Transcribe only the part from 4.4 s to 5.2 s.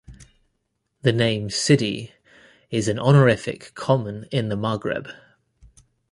the Maghreb.